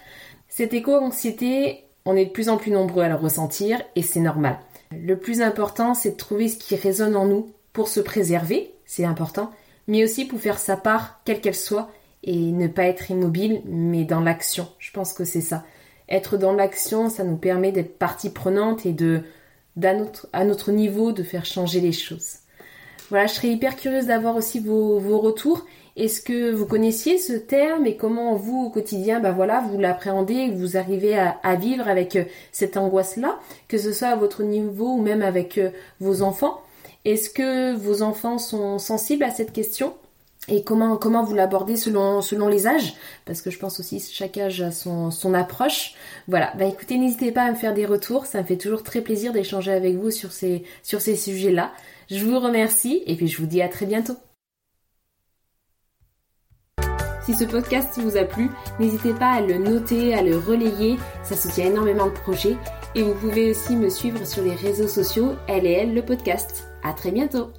Cette 0.48 0.74
éco-anxiété, 0.74 1.86
on 2.06 2.16
est 2.16 2.26
de 2.26 2.32
plus 2.32 2.50
en 2.50 2.58
plus 2.58 2.72
nombreux 2.72 3.04
à 3.04 3.10
le 3.10 3.16
ressentir 3.16 3.82
et 3.96 4.02
c'est 4.02 4.20
normal. 4.20 4.58
Le 4.92 5.18
plus 5.18 5.42
important, 5.42 5.94
c'est 5.94 6.12
de 6.12 6.18
trouver 6.18 6.50
ce 6.50 6.58
qui 6.58 6.76
résonne 6.76 7.16
en 7.16 7.26
nous 7.26 7.52
pour 7.74 7.88
se 7.88 8.00
préserver, 8.00 8.74
c'est 8.86 9.06
important, 9.06 9.52
mais 9.88 10.04
aussi 10.04 10.26
pour 10.26 10.40
faire 10.40 10.60
sa 10.60 10.76
part, 10.76 11.22
quelle 11.24 11.40
qu'elle 11.40 11.56
soit, 11.56 11.90
et 12.24 12.36
ne 12.36 12.68
pas 12.68 12.84
être 12.84 13.10
immobile, 13.10 13.62
mais 13.66 14.04
dans 14.04 14.20
l'action. 14.20 14.68
Je 14.80 14.92
pense 14.92 15.14
que 15.14 15.24
c'est 15.24 15.42
ça. 15.42 15.64
Être 16.10 16.38
dans 16.38 16.54
l'action, 16.54 17.10
ça 17.10 17.24
nous 17.24 17.38
permet 17.38 17.72
d'être 17.72 17.98
partie 17.98 18.30
prenante 18.30 18.86
et 18.86 18.92
de, 18.92 19.22
à 20.34 20.44
notre 20.44 20.72
niveau, 20.72 21.14
de 21.14 21.24
faire 21.24 21.46
changer 21.46 21.80
les 21.80 21.94
choses. 21.94 22.40
Voilà, 23.10 23.28
je 23.28 23.34
serais 23.34 23.50
hyper 23.50 23.76
curieuse 23.76 24.08
d'avoir 24.08 24.36
aussi 24.36 24.60
vos 24.60 25.20
retours 25.20 25.66
est-ce 25.98 26.22
que 26.22 26.52
vous 26.52 26.66
connaissiez 26.66 27.18
ce 27.18 27.34
terme 27.34 27.86
et 27.86 27.98
comment 27.98 28.36
vous 28.36 28.66
au 28.66 28.70
quotidien, 28.70 29.20
ben 29.20 29.34
voilà, 29.34 29.62
vous 29.62 29.78
l'appréhendez, 29.78 30.50
vous 30.50 30.78
arrivez 30.78 31.18
à, 31.18 31.56
vivre 31.56 31.88
avec 31.88 32.16
euh, 32.16 32.24
cette 32.54 32.78
angoisse-là, 32.78 33.40
que 33.68 33.78
ce 33.78 33.92
soit 33.92 34.10
à 34.10 34.16
votre 34.16 34.44
niveau 34.44 34.94
ou 34.94 35.02
même 35.02 35.22
avec 35.22 35.58
euh, 35.58 35.70
vos 36.00 36.22
enfants? 36.22 36.62
Est-ce 37.04 37.30
que 37.30 37.76
vos 37.76 38.04
enfants 38.04 38.38
sont 38.38 38.80
sensibles 38.80 39.24
à 39.24 39.32
cette 39.32 39.52
question? 39.52 39.94
Et 40.48 40.64
comment, 40.64 40.98
comment 40.98 41.24
vous 41.24 41.36
l'abordez 41.36 41.76
selon, 41.76 42.22
selon 42.22 42.48
les 42.48 42.68
âges? 42.68 42.94
Parce 43.26 43.42
que 43.42 43.52
je 43.52 43.60
pense 43.60 43.80
aussi 43.80 43.98
que 43.98 44.12
chaque 44.12 44.38
âge 44.38 44.62
a 44.62 44.72
son, 44.72 45.12
son 45.12 45.34
approche. 45.34 45.96
Voilà, 46.28 46.54
bah 46.58 46.66
écoutez, 46.66 46.98
n'hésitez 46.98 47.32
pas 47.32 47.44
à 47.44 47.52
me 47.52 47.56
faire 47.56 47.74
des 47.74 47.86
retours, 47.86 48.26
ça 48.26 48.42
me 48.42 48.48
fait 48.48 48.58
toujours 48.58 48.84
très 48.84 49.02
plaisir 49.02 49.34
d'échanger 49.34 49.72
avec 49.72 49.96
vous 49.98 50.10
sur 50.10 50.32
ces, 50.32 50.64
sur 50.84 51.02
ces 51.02 51.16
sujets-là. 51.16 51.72
Je 52.10 52.26
vous 52.26 52.40
remercie 52.40 53.04
et 53.06 53.16
puis 53.16 53.28
je 53.28 53.38
vous 53.38 53.48
dis 53.48 53.62
à 53.62 53.70
très 53.70 53.86
bientôt. 53.86 54.16
Si 57.24 57.34
ce 57.34 57.44
podcast 57.44 58.00
vous 58.00 58.18
a 58.18 58.24
plu, 58.24 58.50
n'hésitez 58.80 59.14
pas 59.14 59.32
à 59.32 59.42
le 59.42 59.58
noter, 59.58 60.14
à 60.14 60.24
le 60.24 60.38
relayer, 60.38 60.98
ça 61.24 61.36
soutient 61.36 61.68
énormément 61.68 62.06
le 62.06 62.14
projet. 62.14 62.58
Et 62.96 63.04
vous 63.04 63.14
pouvez 63.14 63.52
aussi 63.52 63.76
me 63.76 63.90
suivre 63.90 64.26
sur 64.26 64.44
les 64.44 64.56
réseaux 64.56 64.88
sociaux, 64.88 65.34
elle 65.48 65.94
le 65.94 66.02
podcast. 66.02 66.68
À 66.84 66.94
très 66.94 67.12
bientôt 67.12 67.52